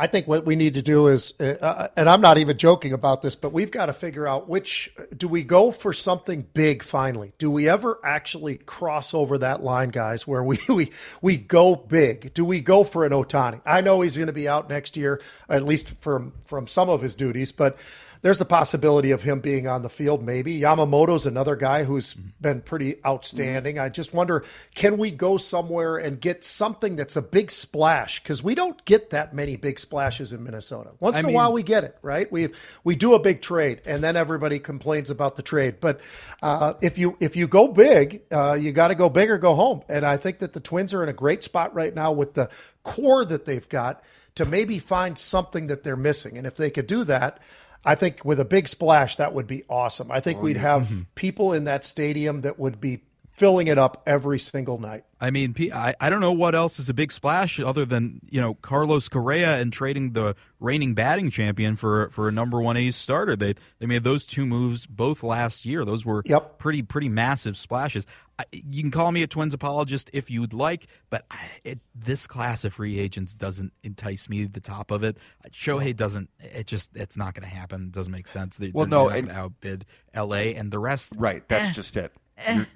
I 0.00 0.06
think 0.06 0.28
what 0.28 0.46
we 0.46 0.54
need 0.54 0.74
to 0.74 0.82
do 0.82 1.08
is, 1.08 1.34
uh, 1.40 1.56
uh, 1.60 1.88
and 1.96 2.08
I'm 2.08 2.20
not 2.20 2.38
even 2.38 2.56
joking 2.56 2.92
about 2.92 3.20
this, 3.20 3.34
but 3.34 3.52
we've 3.52 3.72
got 3.72 3.86
to 3.86 3.92
figure 3.92 4.28
out 4.28 4.48
which 4.48 4.94
do 5.14 5.26
we 5.26 5.42
go 5.42 5.72
for 5.72 5.92
something 5.92 6.46
big 6.54 6.84
finally? 6.84 7.32
Do 7.38 7.50
we 7.50 7.68
ever 7.68 7.98
actually 8.04 8.58
cross 8.58 9.12
over 9.12 9.38
that 9.38 9.60
line, 9.60 9.88
guys, 9.88 10.24
where 10.24 10.44
we 10.44 10.60
we 10.68 10.92
we 11.20 11.36
go 11.36 11.74
big? 11.74 12.32
Do 12.32 12.44
we 12.44 12.60
go 12.60 12.84
for 12.84 13.04
an 13.04 13.10
Ohtani? 13.10 13.60
I 13.66 13.80
know 13.80 14.00
he's 14.00 14.16
going 14.16 14.28
to 14.28 14.32
be 14.32 14.46
out 14.46 14.68
next 14.68 14.96
year, 14.96 15.20
at 15.48 15.64
least 15.64 16.00
from 16.00 16.32
from 16.44 16.68
some 16.68 16.88
of 16.88 17.02
his 17.02 17.16
duties, 17.16 17.50
but 17.50 17.76
there's 18.22 18.38
the 18.38 18.44
possibility 18.44 19.10
of 19.10 19.22
him 19.22 19.40
being 19.40 19.66
on 19.68 19.82
the 19.82 19.88
field. 19.88 20.24
Maybe 20.24 20.60
Yamamoto's 20.60 21.26
another 21.26 21.56
guy 21.56 21.84
who's 21.84 22.14
been 22.14 22.60
pretty 22.60 22.96
outstanding. 23.06 23.78
I 23.78 23.88
just 23.88 24.12
wonder, 24.12 24.44
can 24.74 24.98
we 24.98 25.10
go 25.10 25.36
somewhere 25.36 25.96
and 25.96 26.20
get 26.20 26.44
something 26.44 26.96
that's 26.96 27.16
a 27.16 27.22
big 27.22 27.50
splash? 27.50 28.22
Because 28.22 28.42
we 28.42 28.54
don't 28.54 28.84
get 28.84 29.10
that 29.10 29.34
many 29.34 29.56
big 29.56 29.78
splashes 29.78 30.32
in 30.32 30.42
Minnesota. 30.42 30.90
Once 31.00 31.16
I 31.16 31.20
in 31.20 31.26
a 31.26 31.32
while, 31.32 31.52
we 31.52 31.62
get 31.62 31.84
it, 31.84 31.96
right? 32.02 32.30
We 32.30 32.48
we 32.84 32.96
do 32.96 33.14
a 33.14 33.18
big 33.18 33.40
trade, 33.40 33.82
and 33.86 34.02
then 34.02 34.16
everybody 34.16 34.58
complains 34.58 35.10
about 35.10 35.36
the 35.36 35.42
trade. 35.42 35.76
But 35.80 36.00
uh, 36.42 36.74
if 36.80 36.98
you 36.98 37.16
if 37.20 37.36
you 37.36 37.46
go 37.46 37.68
big, 37.68 38.22
uh, 38.30 38.54
you 38.54 38.72
got 38.72 38.88
to 38.88 38.94
go 38.94 39.08
big 39.08 39.30
or 39.30 39.38
go 39.38 39.54
home. 39.54 39.82
And 39.88 40.04
I 40.04 40.16
think 40.16 40.38
that 40.40 40.52
the 40.52 40.60
Twins 40.60 40.92
are 40.94 41.02
in 41.02 41.08
a 41.08 41.12
great 41.14 41.42
spot 41.42 41.74
right 41.74 41.94
now 41.94 42.12
with 42.12 42.34
the 42.34 42.50
core 42.82 43.24
that 43.24 43.44
they've 43.44 43.68
got 43.68 44.02
to 44.34 44.44
maybe 44.44 44.78
find 44.78 45.18
something 45.18 45.66
that 45.68 45.82
they're 45.82 45.96
missing. 45.96 46.38
And 46.38 46.46
if 46.46 46.56
they 46.56 46.70
could 46.70 46.86
do 46.86 47.04
that. 47.04 47.40
I 47.88 47.94
think 47.94 48.22
with 48.22 48.38
a 48.38 48.44
big 48.44 48.68
splash, 48.68 49.16
that 49.16 49.32
would 49.32 49.46
be 49.46 49.62
awesome. 49.66 50.12
I 50.12 50.20
think 50.20 50.40
oh, 50.40 50.42
we'd 50.42 50.58
have 50.58 50.82
mm-hmm. 50.82 51.00
people 51.14 51.54
in 51.54 51.64
that 51.64 51.86
stadium 51.86 52.42
that 52.42 52.58
would 52.58 52.82
be 52.82 53.00
filling 53.38 53.68
it 53.68 53.78
up 53.78 54.02
every 54.04 54.38
single 54.38 54.78
night. 54.78 55.04
I 55.20 55.30
mean, 55.30 55.54
I, 55.72 55.94
I 56.00 56.10
don't 56.10 56.20
know 56.20 56.32
what 56.32 56.54
else 56.54 56.78
is 56.78 56.88
a 56.88 56.94
big 56.94 57.10
splash 57.12 57.58
other 57.58 57.84
than 57.84 58.20
you 58.30 58.40
know 58.40 58.54
Carlos 58.54 59.08
Correa 59.08 59.58
and 59.60 59.72
trading 59.72 60.12
the 60.12 60.34
reigning 60.60 60.94
batting 60.94 61.30
champion 61.30 61.74
for 61.76 62.08
for 62.10 62.28
a 62.28 62.32
number 62.32 62.60
one 62.60 62.76
ace 62.76 62.96
starter. 62.96 63.34
They 63.36 63.54
they 63.78 63.86
made 63.86 64.04
those 64.04 64.24
two 64.26 64.44
moves 64.46 64.86
both 64.86 65.22
last 65.22 65.64
year. 65.64 65.84
Those 65.84 66.04
were 66.04 66.22
Yep. 66.24 66.58
pretty 66.58 66.82
pretty 66.82 67.08
massive 67.08 67.56
splashes. 67.56 68.06
I, 68.40 68.44
you 68.52 68.82
can 68.82 68.92
call 68.92 69.10
me 69.10 69.22
a 69.24 69.26
Twins 69.26 69.54
apologist 69.54 70.10
if 70.12 70.30
you'd 70.30 70.52
like, 70.52 70.86
but 71.10 71.24
I, 71.30 71.48
it, 71.64 71.80
this 71.96 72.28
class 72.28 72.64
of 72.64 72.72
free 72.74 73.00
agents 73.00 73.34
doesn't 73.34 73.72
entice 73.82 74.28
me. 74.28 74.44
The 74.44 74.60
top 74.60 74.92
of 74.92 75.02
it, 75.02 75.16
Shohei 75.50 75.96
doesn't. 75.96 76.30
It 76.38 76.68
just 76.68 76.94
it's 76.96 77.16
not 77.16 77.34
going 77.34 77.48
to 77.48 77.52
happen. 77.54 77.82
It 77.86 77.92
doesn't 77.92 78.12
make 78.12 78.28
sense. 78.28 78.56
They, 78.56 78.70
Well, 78.72 78.86
they're 78.86 78.90
no, 78.98 79.08
not 79.08 79.18
and- 79.18 79.30
outbid 79.32 79.84
L.A. 80.14 80.54
and 80.54 80.70
the 80.70 80.78
rest. 80.78 81.14
Right, 81.16 81.46
that's 81.48 81.70
eh. 81.70 81.72
just 81.72 81.96
it. 81.96 82.12
Eh. 82.36 82.54
You're, 82.54 82.66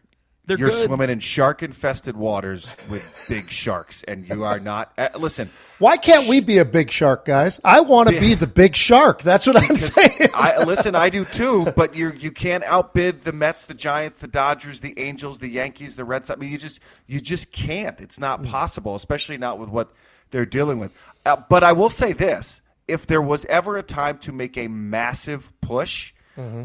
They're 0.44 0.58
you're 0.58 0.70
good. 0.70 0.86
swimming 0.86 1.08
in 1.08 1.20
shark-infested 1.20 2.16
waters 2.16 2.74
with 2.90 3.26
big 3.28 3.48
sharks, 3.48 4.02
and 4.02 4.28
you 4.28 4.42
are 4.42 4.58
not. 4.58 4.92
Uh, 4.98 5.08
listen, 5.16 5.50
Why 5.78 5.96
can't 5.96 6.28
we 6.28 6.40
be 6.40 6.58
a 6.58 6.64
big 6.64 6.90
shark, 6.90 7.24
guys? 7.24 7.60
I 7.64 7.80
want 7.80 8.08
to 8.08 8.18
be 8.18 8.34
the 8.34 8.48
big 8.48 8.74
shark. 8.74 9.22
That's 9.22 9.46
what 9.46 9.56
I'm 9.56 9.76
saying. 9.76 10.30
I 10.34 10.64
listen. 10.64 10.96
I 10.96 11.10
do 11.10 11.24
too, 11.24 11.72
but 11.76 11.94
you 11.94 12.10
you 12.10 12.32
can't 12.32 12.64
outbid 12.64 13.22
the 13.22 13.32
Mets, 13.32 13.66
the 13.66 13.74
Giants, 13.74 14.18
the 14.18 14.26
Dodgers, 14.26 14.80
the 14.80 14.98
Angels, 14.98 15.38
the 15.38 15.48
Yankees, 15.48 15.94
the 15.94 16.04
Red 16.04 16.26
Sox. 16.26 16.38
I 16.38 16.40
mean, 16.40 16.50
you 16.50 16.58
just 16.58 16.80
you 17.06 17.20
just 17.20 17.52
can't. 17.52 18.00
It's 18.00 18.18
not 18.18 18.42
possible, 18.42 18.96
especially 18.96 19.38
not 19.38 19.60
with 19.60 19.68
what 19.68 19.92
they're 20.32 20.44
dealing 20.44 20.80
with. 20.80 20.90
Uh, 21.24 21.36
but 21.36 21.62
I 21.62 21.70
will 21.70 21.90
say 21.90 22.12
this: 22.12 22.62
if 22.88 23.06
there 23.06 23.22
was 23.22 23.44
ever 23.44 23.76
a 23.76 23.82
time 23.84 24.18
to 24.18 24.32
make 24.32 24.56
a 24.58 24.66
massive 24.66 25.52
push, 25.60 26.12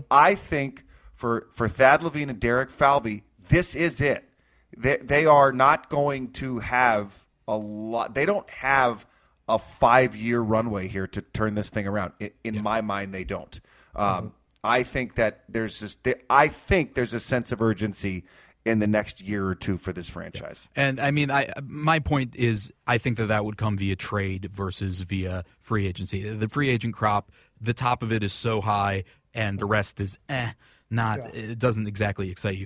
I 0.10 0.34
think 0.34 0.84
for 1.14 1.46
for 1.52 1.68
Thad 1.68 2.02
Levine 2.02 2.32
and 2.32 2.40
Derek 2.40 2.72
Falvey, 2.72 3.24
this 3.50 3.76
is 3.76 4.02
it. 4.02 4.30
They 4.76 4.98
they 4.98 5.26
are 5.26 5.52
not 5.52 5.90
going 5.90 6.32
to 6.34 6.60
have 6.60 7.26
a 7.48 7.56
lot. 7.56 8.14
They 8.14 8.26
don't 8.26 8.50
have 8.50 9.06
a 9.48 9.58
five 9.58 10.16
year 10.16 10.40
runway 10.42 10.88
here 10.88 11.08
to 11.08 11.22
turn 11.22 11.56
this 11.56 11.70
thing 11.70 11.88
around. 11.88 12.14
In, 12.20 12.32
in 12.44 12.64
my 12.64 12.82
mind, 12.82 13.14
they 13.14 13.24
don't. 13.24 13.60
Um, 13.96 14.34
I 14.64 14.84
think 14.84 15.16
that 15.16 15.44
there's 15.48 15.80
this. 15.80 15.98
I 16.30 16.48
think 16.48 16.94
there's 16.94 17.14
a 17.14 17.20
sense 17.20 17.52
of 17.52 17.62
urgency 17.62 18.26
in 18.66 18.80
the 18.80 18.88
next 18.88 19.22
year 19.22 19.48
or 19.48 19.56
two 19.56 19.78
for 19.78 19.94
this 19.94 20.10
franchise. 20.10 20.68
And 20.76 21.00
I 21.00 21.12
mean, 21.12 21.32
I 21.32 21.52
my 21.64 22.00
point 22.00 22.36
is, 22.36 22.74
I 22.86 22.98
think 22.98 23.18
that 23.18 23.28
that 23.28 23.46
would 23.46 23.58
come 23.58 23.78
via 23.78 23.96
trade 23.96 24.50
versus 24.54 25.02
via 25.02 25.46
free 25.62 25.88
agency. 25.88 26.30
The 26.30 26.50
free 26.50 26.70
agent 26.70 26.94
crop, 26.94 27.32
the 27.60 27.74
top 27.74 28.04
of 28.04 28.12
it 28.12 28.24
is 28.24 28.34
so 28.34 28.62
high, 28.62 29.06
and 29.34 29.58
the 29.58 29.66
rest 29.66 30.02
is 30.02 30.20
eh, 30.28 30.52
not. 30.90 31.34
It 31.34 31.58
doesn't 31.58 31.88
exactly 31.88 32.30
excite 32.30 32.58
you. 32.58 32.66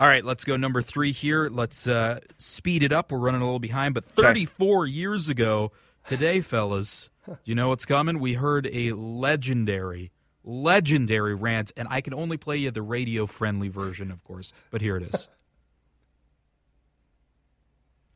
All 0.00 0.06
right, 0.06 0.24
let's 0.24 0.44
go 0.44 0.56
number 0.56 0.80
three 0.80 1.10
here. 1.10 1.48
Let's 1.48 1.88
uh, 1.88 2.20
speed 2.38 2.84
it 2.84 2.92
up. 2.92 3.10
We're 3.10 3.18
running 3.18 3.40
a 3.40 3.44
little 3.44 3.58
behind, 3.58 3.94
but 3.94 4.04
34 4.04 4.86
years 4.86 5.28
ago 5.28 5.72
today, 6.04 6.40
fellas, 6.40 7.10
do 7.26 7.36
you 7.44 7.56
know 7.56 7.68
what's 7.70 7.84
coming? 7.84 8.20
We 8.20 8.34
heard 8.34 8.68
a 8.72 8.92
legendary, 8.92 10.12
legendary 10.44 11.34
rant, 11.34 11.72
and 11.76 11.88
I 11.90 12.00
can 12.00 12.14
only 12.14 12.36
play 12.36 12.58
you 12.58 12.70
the 12.70 12.80
radio 12.80 13.26
friendly 13.26 13.66
version, 13.68 14.12
of 14.12 14.22
course, 14.22 14.52
but 14.70 14.80
here 14.80 14.96
it 14.96 15.02
is. 15.02 15.26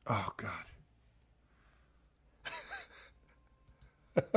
Oh 0.05 0.33
God. 0.37 0.51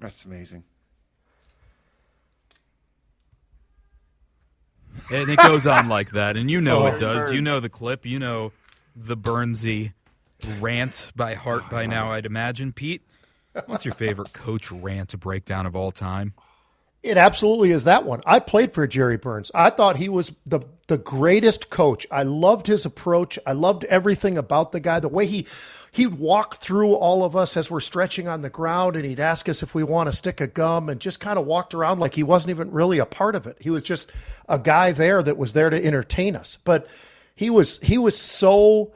That's 0.00 0.24
amazing. 0.24 0.64
And 5.10 5.30
it 5.30 5.38
goes 5.38 5.66
on 5.66 5.88
like 5.88 6.10
that, 6.12 6.36
and 6.36 6.50
you 6.50 6.60
know 6.60 6.84
Oh, 6.84 6.86
it 6.86 6.98
does. 6.98 7.32
You 7.32 7.40
know 7.42 7.60
the 7.60 7.68
clip. 7.68 8.04
You 8.06 8.18
know 8.18 8.52
the 8.96 9.16
Burnsy 9.16 9.92
rant 10.60 11.10
by 11.16 11.34
heart 11.34 11.68
by 11.70 11.86
now, 11.86 12.12
I'd 12.12 12.26
imagine. 12.26 12.72
Pete, 12.72 13.02
what's 13.66 13.84
your 13.84 13.94
favorite 13.94 14.32
coach 14.32 14.70
rant 14.70 15.18
breakdown 15.18 15.66
of 15.66 15.74
all 15.76 15.92
time? 15.92 16.34
It 17.04 17.18
absolutely 17.18 17.70
is 17.70 17.84
that 17.84 18.06
one. 18.06 18.22
I 18.24 18.38
played 18.40 18.72
for 18.72 18.86
Jerry 18.86 19.18
Burns. 19.18 19.50
I 19.54 19.68
thought 19.68 19.98
he 19.98 20.08
was 20.08 20.32
the 20.46 20.60
the 20.86 20.96
greatest 20.98 21.70
coach. 21.70 22.06
I 22.10 22.22
loved 22.22 22.66
his 22.66 22.84
approach. 22.84 23.38
I 23.46 23.52
loved 23.52 23.84
everything 23.84 24.36
about 24.38 24.72
the 24.72 24.80
guy. 24.80 25.00
The 25.00 25.08
way 25.08 25.26
he 25.26 25.46
he'd 25.92 26.18
walk 26.18 26.62
through 26.62 26.94
all 26.94 27.22
of 27.22 27.36
us 27.36 27.58
as 27.58 27.70
we're 27.70 27.80
stretching 27.80 28.26
on 28.26 28.40
the 28.40 28.50
ground 28.50 28.96
and 28.96 29.04
he'd 29.04 29.20
ask 29.20 29.48
us 29.50 29.62
if 29.62 29.74
we 29.74 29.84
want 29.84 30.08
a 30.08 30.12
stick 30.12 30.40
of 30.40 30.54
gum 30.54 30.88
and 30.88 30.98
just 30.98 31.20
kind 31.20 31.38
of 31.38 31.46
walked 31.46 31.74
around 31.74 32.00
like 32.00 32.14
he 32.14 32.22
wasn't 32.22 32.50
even 32.50 32.70
really 32.70 32.98
a 32.98 33.06
part 33.06 33.34
of 33.34 33.46
it. 33.46 33.58
He 33.60 33.70
was 33.70 33.82
just 33.82 34.10
a 34.48 34.58
guy 34.58 34.90
there 34.92 35.22
that 35.22 35.36
was 35.36 35.52
there 35.52 35.70
to 35.70 35.84
entertain 35.84 36.34
us. 36.34 36.56
But 36.64 36.88
he 37.34 37.50
was 37.50 37.78
he 37.80 37.98
was 37.98 38.18
so 38.18 38.92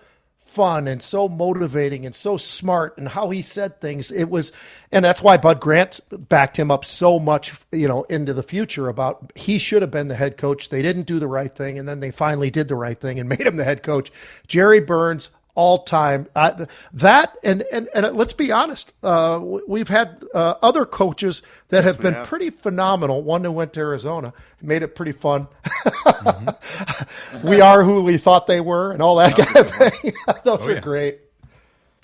fun 0.48 0.88
and 0.88 1.02
so 1.02 1.28
motivating 1.28 2.06
and 2.06 2.14
so 2.14 2.36
smart 2.36 2.96
and 2.98 3.08
how 3.08 3.30
he 3.30 3.42
said 3.42 3.80
things. 3.80 4.10
It 4.10 4.30
was 4.30 4.52
and 4.90 5.04
that's 5.04 5.22
why 5.22 5.36
bud 5.36 5.60
grant 5.60 6.00
backed 6.10 6.58
him 6.58 6.70
up 6.70 6.84
so 6.84 7.18
much 7.18 7.54
you 7.70 7.86
know 7.86 8.04
into 8.04 8.32
the 8.32 8.42
future 8.42 8.88
about 8.88 9.32
he 9.34 9.58
should 9.58 9.82
have 9.82 9.90
been 9.90 10.08
the 10.08 10.14
head 10.14 10.36
coach. 10.36 10.70
They 10.70 10.82
didn't 10.82 11.06
do 11.06 11.18
the 11.18 11.28
right 11.28 11.54
thing 11.54 11.78
and 11.78 11.88
then 11.88 12.00
they 12.00 12.10
finally 12.10 12.50
did 12.50 12.68
the 12.68 12.74
right 12.74 12.98
thing 12.98 13.20
and 13.20 13.28
made 13.28 13.42
him 13.42 13.56
the 13.56 13.64
head 13.64 13.82
coach. 13.82 14.10
Jerry 14.46 14.80
burns 14.80 15.30
all 15.54 15.82
time 15.82 16.28
uh, 16.36 16.66
that 16.92 17.36
and, 17.42 17.64
and 17.72 17.88
and 17.92 18.16
let's 18.16 18.32
be 18.32 18.52
honest 18.52 18.92
uh, 19.02 19.40
we've 19.66 19.88
had 19.88 20.22
uh, 20.32 20.54
other 20.62 20.86
coaches 20.86 21.42
that 21.70 21.82
have 21.82 22.00
been 22.00 22.14
have. 22.14 22.28
pretty 22.28 22.50
phenomenal. 22.50 23.24
One 23.24 23.42
who 23.42 23.50
went 23.50 23.72
to 23.72 23.80
arizona 23.80 24.32
made 24.62 24.84
it 24.84 24.94
pretty 24.94 25.10
fun 25.10 25.48
we 27.44 27.60
are 27.60 27.82
who 27.84 28.02
we 28.02 28.16
thought 28.18 28.46
they 28.46 28.60
were 28.60 28.92
and 28.92 29.02
all 29.02 29.16
that 29.16 29.36
kind 29.36 29.56
of 29.56 29.70
thing 29.70 30.12
those 30.44 30.66
are 30.66 30.74
yeah. 30.74 30.80
great 30.80 31.20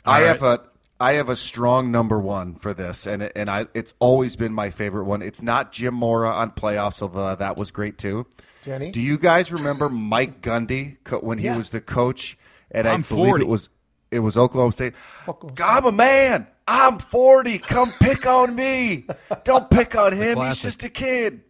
I 0.04 0.20
All 0.20 0.26
have 0.28 0.42
a 0.42 0.60
I 1.00 1.12
have 1.14 1.28
a 1.28 1.36
strong 1.36 1.90
number 1.90 2.20
one 2.20 2.54
for 2.54 2.72
this, 2.72 3.06
and 3.06 3.30
and 3.34 3.50
I 3.50 3.66
it's 3.74 3.94
always 3.98 4.36
been 4.36 4.52
my 4.52 4.70
favorite 4.70 5.04
one. 5.04 5.22
It's 5.22 5.42
not 5.42 5.72
Jim 5.72 5.94
Mora 5.94 6.30
on 6.30 6.52
playoffs, 6.52 7.02
although 7.02 7.34
that 7.34 7.56
was 7.56 7.70
great 7.70 7.98
too. 7.98 8.26
Jenny? 8.64 8.90
do 8.92 9.00
you 9.00 9.18
guys 9.18 9.52
remember 9.52 9.88
Mike 9.88 10.40
Gundy 10.40 10.96
when 11.22 11.38
he 11.38 11.44
Yes. 11.44 11.56
was 11.58 11.70
the 11.70 11.80
coach? 11.80 12.38
And 12.70 12.86
I'm 12.88 13.00
I 13.00 13.02
believe 13.02 13.26
40. 13.28 13.44
it 13.44 13.48
was 13.48 13.68
it 14.10 14.18
was 14.20 14.36
Oklahoma 14.36 14.72
State. 14.72 14.94
Oklahoma 15.28 15.62
I'm 15.64 15.84
a 15.86 15.92
man. 15.92 16.46
I'm 16.66 16.98
40. 16.98 17.58
Come 17.58 17.90
pick 18.00 18.26
on 18.26 18.54
me. 18.54 19.06
Don't 19.44 19.68
pick 19.70 19.96
on 19.96 20.12
him. 20.12 20.38
He's 20.38 20.62
just 20.62 20.84
a 20.84 20.88
kid. 20.88 21.40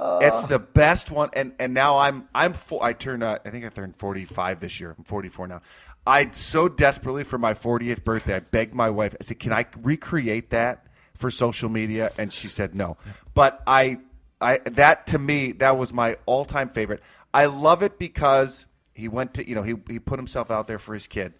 It's 0.00 0.46
the 0.46 0.58
best 0.58 1.10
one, 1.10 1.30
and 1.32 1.52
and 1.58 1.74
now 1.74 1.98
I'm 1.98 2.28
I'm 2.34 2.52
four, 2.52 2.82
I 2.84 2.92
turned 2.92 3.22
uh, 3.22 3.38
I 3.44 3.50
think 3.50 3.64
I 3.64 3.68
turned 3.68 3.96
45 3.96 4.60
this 4.60 4.80
year. 4.80 4.94
I'm 4.96 5.04
44 5.04 5.48
now. 5.48 5.62
I 6.06 6.30
so 6.32 6.68
desperately 6.68 7.24
for 7.24 7.38
my 7.38 7.54
40th 7.54 8.04
birthday, 8.04 8.36
I 8.36 8.40
begged 8.40 8.74
my 8.74 8.90
wife. 8.90 9.14
I 9.20 9.24
said, 9.24 9.38
"Can 9.38 9.52
I 9.52 9.66
recreate 9.80 10.50
that 10.50 10.86
for 11.14 11.30
social 11.30 11.68
media?" 11.68 12.10
And 12.16 12.32
she 12.32 12.48
said 12.48 12.74
no. 12.74 12.96
But 13.34 13.62
I 13.66 13.98
I 14.40 14.58
that 14.58 15.06
to 15.08 15.18
me 15.18 15.52
that 15.52 15.76
was 15.76 15.92
my 15.92 16.16
all 16.26 16.44
time 16.44 16.70
favorite. 16.70 17.02
I 17.34 17.46
love 17.46 17.82
it 17.82 17.98
because 17.98 18.66
he 18.94 19.08
went 19.08 19.34
to 19.34 19.48
you 19.48 19.54
know 19.54 19.62
he 19.62 19.74
he 19.88 19.98
put 19.98 20.18
himself 20.18 20.50
out 20.50 20.66
there 20.66 20.78
for 20.78 20.94
his 20.94 21.06
kid 21.06 21.34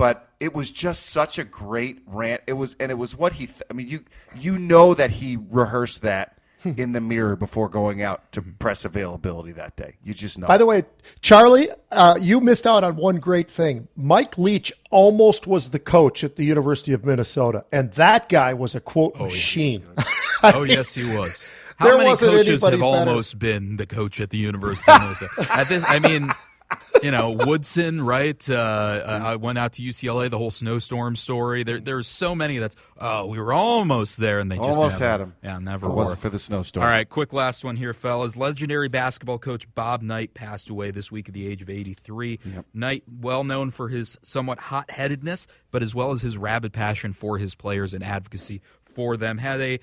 but 0.00 0.30
it 0.40 0.54
was 0.54 0.70
just 0.70 1.10
such 1.10 1.38
a 1.38 1.44
great 1.44 2.00
rant. 2.06 2.40
It 2.46 2.54
was, 2.54 2.74
and 2.80 2.90
it 2.90 2.94
was 2.94 3.14
what 3.14 3.34
he. 3.34 3.44
Th- 3.44 3.60
I 3.70 3.74
mean, 3.74 3.86
you 3.86 4.06
you 4.34 4.56
know 4.56 4.94
that 4.94 5.10
he 5.10 5.36
rehearsed 5.36 6.00
that 6.00 6.38
in 6.64 6.92
the 6.92 7.00
mirror 7.00 7.36
before 7.36 7.68
going 7.68 8.02
out 8.02 8.30
to 8.32 8.42
press 8.42 8.84
availability 8.84 9.52
that 9.52 9.76
day. 9.76 9.96
You 10.04 10.14
just 10.14 10.38
know. 10.38 10.46
By 10.46 10.58
the 10.58 10.66
way, 10.66 10.84
Charlie, 11.22 11.68
uh, 11.90 12.18
you 12.20 12.40
missed 12.40 12.66
out 12.66 12.84
on 12.84 12.96
one 12.96 13.16
great 13.16 13.50
thing. 13.50 13.88
Mike 13.96 14.36
Leach 14.38 14.72
almost 14.90 15.46
was 15.46 15.70
the 15.70 15.78
coach 15.78 16.22
at 16.24 16.36
the 16.36 16.44
University 16.44 16.92
of 16.92 17.04
Minnesota, 17.04 17.64
and 17.72 17.92
that 17.92 18.28
guy 18.28 18.54
was 18.54 18.74
a 18.74 18.80
quote 18.80 19.18
machine. 19.18 19.84
Oh, 20.42 20.62
yes, 20.62 20.94
he 20.94 21.04
was. 21.04 21.50
How 21.76 21.84
There 21.84 21.98
many 21.98 22.08
wasn't 22.08 22.32
coaches 22.32 22.62
have 22.62 22.70
better. 22.72 22.82
almost 22.82 23.38
been 23.38 23.76
the 23.76 23.84
coach 23.84 24.22
at 24.22 24.30
the 24.30 24.38
University 24.38 24.90
of 24.90 25.02
Minnesota? 25.02 25.46
At 25.52 25.68
this, 25.68 25.84
I 25.86 25.98
mean, 25.98 26.32
you 27.02 27.10
know, 27.10 27.30
Woodson, 27.32 28.02
right? 28.02 28.48
Uh, 28.48 29.20
I 29.22 29.36
went 29.36 29.58
out 29.58 29.74
to 29.74 29.82
UCLA, 29.82 30.30
the 30.30 30.38
whole 30.38 30.50
snowstorm 30.50 31.16
story. 31.16 31.62
There, 31.62 31.80
there's 31.80 32.06
so 32.06 32.34
many 32.34 32.58
that's, 32.58 32.76
oh, 32.98 33.26
we 33.26 33.38
were 33.38 33.52
almost 33.52 34.18
there, 34.18 34.38
and 34.38 34.50
they 34.50 34.56
just 34.56 34.70
Almost 34.70 34.98
had 34.98 35.20
him. 35.20 35.34
Yeah, 35.42 35.58
never 35.58 35.86
it 35.86 35.94
wasn't 35.94 36.20
for 36.20 36.30
the 36.30 36.38
snowstorm. 36.38 36.84
All 36.84 36.90
right, 36.90 37.08
quick 37.08 37.32
last 37.32 37.64
one 37.64 37.76
here, 37.76 37.92
fellas. 37.92 38.36
Legendary 38.36 38.88
basketball 38.88 39.38
coach 39.38 39.72
Bob 39.74 40.02
Knight 40.02 40.34
passed 40.34 40.70
away 40.70 40.90
this 40.90 41.10
week 41.10 41.28
at 41.28 41.34
the 41.34 41.46
age 41.46 41.62
of 41.62 41.70
83. 41.70 42.38
Knight, 42.72 43.04
well 43.20 43.44
known 43.44 43.70
for 43.70 43.88
his 43.88 44.16
somewhat 44.22 44.58
hot 44.58 44.90
headedness, 44.90 45.46
but 45.70 45.82
as 45.82 45.94
well 45.94 46.12
as 46.12 46.22
his 46.22 46.36
rabid 46.38 46.72
passion 46.72 47.12
for 47.12 47.38
his 47.38 47.54
players 47.54 47.94
and 47.94 48.04
advocacy 48.04 48.60
for 48.82 49.16
them, 49.16 49.38
had 49.38 49.60
a, 49.60 49.78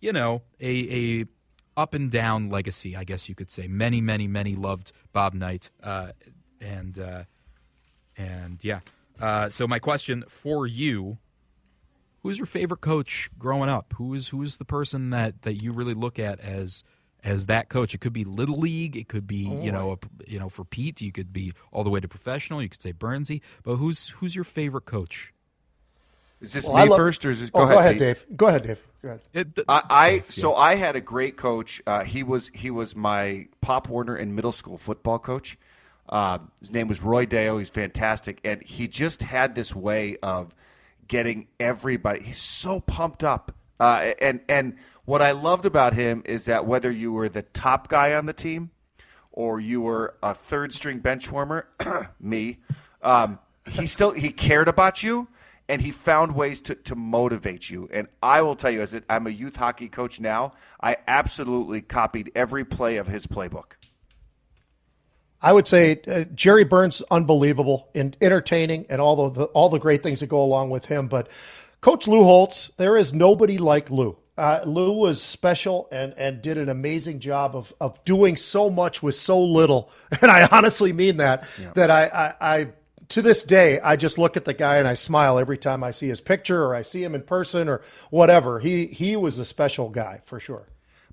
you 0.00 0.12
know, 0.12 0.42
a, 0.60 1.20
a 1.20 1.24
up 1.78 1.94
and 1.94 2.10
down 2.10 2.50
legacy, 2.50 2.96
I 2.96 3.04
guess 3.04 3.28
you 3.28 3.36
could 3.36 3.50
say. 3.50 3.68
Many, 3.68 4.00
many, 4.00 4.26
many 4.26 4.56
loved 4.56 4.90
Bob 5.12 5.32
Knight, 5.32 5.70
uh, 5.82 6.08
and 6.60 6.98
uh, 6.98 7.22
and 8.16 8.62
yeah. 8.62 8.80
Uh, 9.20 9.48
so 9.48 9.66
my 9.66 9.78
question 9.78 10.24
for 10.28 10.66
you 10.66 11.18
who's 12.22 12.38
your 12.38 12.46
favorite 12.46 12.80
coach 12.80 13.30
growing 13.38 13.70
up? 13.70 13.94
Who 13.96 14.12
is 14.12 14.28
who 14.28 14.42
is 14.42 14.56
the 14.58 14.64
person 14.64 15.10
that 15.10 15.42
that 15.42 15.62
you 15.62 15.72
really 15.72 15.94
look 15.94 16.18
at 16.18 16.40
as 16.40 16.82
as 17.22 17.46
that 17.46 17.68
coach? 17.68 17.94
It 17.94 18.00
could 18.00 18.12
be 18.12 18.24
little 18.24 18.58
league, 18.58 18.96
it 18.96 19.08
could 19.08 19.26
be 19.26 19.48
you 19.62 19.72
know 19.72 19.92
a, 19.92 20.30
you 20.30 20.38
know 20.38 20.48
for 20.48 20.64
Pete, 20.64 21.00
you 21.00 21.12
could 21.12 21.32
be 21.32 21.52
all 21.72 21.84
the 21.84 21.90
way 21.90 22.00
to 22.00 22.08
professional. 22.08 22.60
You 22.60 22.68
could 22.68 22.82
say 22.82 22.92
Burnsy, 22.92 23.40
but 23.62 23.76
who's 23.76 24.08
who's 24.08 24.34
your 24.34 24.44
favorite 24.44 24.84
coach? 24.84 25.32
Is 26.40 26.52
this 26.52 26.66
Well, 26.66 26.84
me 26.84 26.90
love- 26.90 26.96
first, 26.98 27.24
or 27.24 27.30
is 27.30 27.40
this? 27.40 27.50
oh, 27.54 27.66
go, 27.66 27.78
ahead, 27.78 27.92
Pete. 27.94 27.98
Dave. 28.00 28.26
Go 28.36 28.46
ahead, 28.46 28.62
Dave. 28.64 28.82
Go 29.02 29.08
ahead. 29.08 29.20
It, 29.32 29.54
th- 29.56 29.64
I, 29.68 29.82
I 29.90 30.22
so 30.28 30.54
I 30.54 30.74
had 30.76 30.96
a 30.96 31.00
great 31.00 31.36
coach. 31.36 31.80
Uh, 31.86 32.04
he 32.04 32.22
was 32.22 32.50
he 32.54 32.70
was 32.70 32.94
my 32.96 33.46
Pop 33.60 33.88
Warner 33.88 34.14
and 34.16 34.34
middle 34.34 34.52
school 34.52 34.78
football 34.78 35.18
coach. 35.18 35.56
Uh, 36.08 36.38
his 36.60 36.72
name 36.72 36.88
was 36.88 37.02
Roy 37.02 37.26
Deo. 37.26 37.58
He's 37.58 37.70
fantastic, 37.70 38.40
and 38.44 38.62
he 38.62 38.88
just 38.88 39.22
had 39.22 39.54
this 39.54 39.74
way 39.74 40.16
of 40.22 40.54
getting 41.06 41.46
everybody. 41.60 42.22
He's 42.24 42.40
so 42.42 42.80
pumped 42.80 43.22
up 43.24 43.54
Uh, 43.80 44.12
and 44.20 44.40
and 44.48 44.76
what 45.04 45.22
I 45.22 45.30
loved 45.32 45.64
about 45.66 45.94
him 45.94 46.22
is 46.24 46.44
that 46.46 46.66
whether 46.66 46.90
you 46.90 47.12
were 47.12 47.28
the 47.28 47.42
top 47.42 47.88
guy 47.88 48.12
on 48.14 48.26
the 48.26 48.32
team 48.32 48.70
or 49.32 49.58
you 49.60 49.80
were 49.80 50.16
a 50.22 50.34
third 50.34 50.72
string 50.74 50.98
bench 50.98 51.30
warmer, 51.30 51.68
me, 52.20 52.58
um, 53.02 53.38
he 53.70 53.86
still 53.86 54.10
he 54.12 54.30
cared 54.30 54.66
about 54.68 55.02
you 55.02 55.28
and 55.68 55.82
he 55.82 55.90
found 55.90 56.34
ways 56.34 56.60
to, 56.62 56.74
to 56.74 56.94
motivate 56.94 57.68
you. 57.68 57.88
And 57.92 58.08
I 58.22 58.42
will 58.42 58.56
tell 58.56 58.70
you, 58.70 58.80
as 58.80 58.98
I'm 59.08 59.26
a 59.26 59.30
youth 59.30 59.56
hockey 59.56 59.88
coach 59.88 60.18
now, 60.18 60.52
I 60.80 60.96
absolutely 61.06 61.82
copied 61.82 62.32
every 62.34 62.64
play 62.64 62.96
of 62.96 63.06
his 63.06 63.26
playbook. 63.26 63.72
I 65.40 65.52
would 65.52 65.68
say 65.68 66.00
uh, 66.08 66.24
Jerry 66.34 66.64
Burns 66.64 67.02
unbelievable 67.10 67.90
and 67.94 68.16
entertaining 68.20 68.86
and 68.88 69.00
all 69.00 69.30
the, 69.30 69.44
all 69.46 69.68
the 69.68 69.78
great 69.78 70.02
things 70.02 70.20
that 70.20 70.26
go 70.26 70.42
along 70.42 70.70
with 70.70 70.86
him. 70.86 71.06
But 71.06 71.28
Coach 71.80 72.08
Lou 72.08 72.24
Holtz, 72.24 72.72
there 72.76 72.96
is 72.96 73.12
nobody 73.12 73.58
like 73.58 73.90
Lou. 73.90 74.18
Uh, 74.36 74.62
Lou 74.64 74.92
was 74.92 75.20
special 75.20 75.88
and, 75.90 76.14
and 76.16 76.40
did 76.40 76.58
an 76.58 76.68
amazing 76.68 77.18
job 77.18 77.56
of, 77.56 77.72
of 77.80 78.02
doing 78.04 78.36
so 78.36 78.70
much 78.70 79.02
with 79.02 79.16
so 79.16 79.40
little. 79.40 79.90
And 80.22 80.30
I 80.30 80.48
honestly 80.50 80.92
mean 80.92 81.18
that, 81.18 81.44
yeah. 81.60 81.70
that 81.74 81.90
I, 81.90 82.04
I, 82.04 82.34
I, 82.40 82.68
to 83.08 83.22
this 83.22 83.42
day, 83.42 83.80
I 83.80 83.96
just 83.96 84.18
look 84.18 84.36
at 84.36 84.44
the 84.44 84.54
guy 84.54 84.76
and 84.76 84.86
I 84.86 84.94
smile 84.94 85.38
every 85.38 85.58
time 85.58 85.82
I 85.82 85.90
see 85.90 86.08
his 86.08 86.20
picture 86.20 86.64
or 86.64 86.74
I 86.74 86.82
see 86.82 87.02
him 87.02 87.14
in 87.14 87.22
person 87.22 87.68
or 87.68 87.82
whatever. 88.10 88.60
He, 88.60 88.86
he 88.86 89.16
was 89.16 89.38
a 89.38 89.44
special 89.44 89.88
guy 89.88 90.20
for 90.24 90.38
sure. 90.38 90.68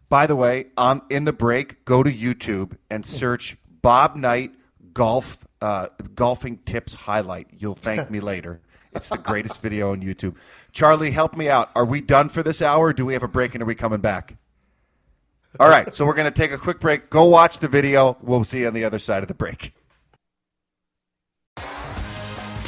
By 0.10 0.28
the 0.28 0.36
way, 0.36 0.68
on 0.78 1.02
in 1.10 1.24
the 1.26 1.34
break, 1.34 1.84
go 1.86 2.04
to 2.04 2.12
YouTube 2.12 2.78
and 2.90 3.06
search 3.06 3.58
Bob 3.82 4.16
Knight 4.16 4.52
golf 4.94 5.46
uh, 5.62 5.88
golfing 6.14 6.60
tips 6.66 6.94
highlight. 6.94 7.48
You'll 7.58 7.76
thank 7.76 8.12
me 8.12 8.20
later. 8.22 8.62
It's 8.94 9.10
the 9.10 9.18
greatest 9.18 9.62
video 9.62 9.92
on 9.92 10.02
YouTube. 10.02 10.36
Charlie, 10.72 11.12
help 11.12 11.36
me 11.36 11.50
out. 11.50 11.70
Are 11.76 11.86
we 11.86 12.02
done 12.02 12.30
for 12.30 12.44
this 12.44 12.62
hour? 12.62 12.94
do 12.94 13.06
we 13.06 13.14
have 13.14 13.24
a 13.24 13.28
break 13.28 13.56
and 13.56 13.62
are 13.62 13.66
we 13.66 13.76
coming 13.76 14.00
back? 14.00 14.38
All 15.60 15.70
right, 15.70 15.94
so 15.96 16.06
we're 16.06 16.14
going 16.14 16.32
to 16.32 16.38
take 16.38 16.52
a 16.52 16.58
quick 16.58 16.80
break. 16.80 17.10
Go 17.10 17.26
watch 17.26 17.60
the 17.60 17.68
video. 17.68 18.18
We'll 18.22 18.44
see 18.44 18.62
you 18.62 18.68
on 18.68 18.74
the 18.74 18.84
other 18.84 19.00
side 19.00 19.24
of 19.24 19.28
the 19.28 19.34
break. 19.34 19.74